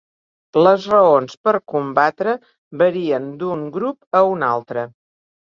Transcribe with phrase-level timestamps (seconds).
[0.67, 2.33] Les raons per combatre
[2.83, 4.89] varien d'un grup a un altre.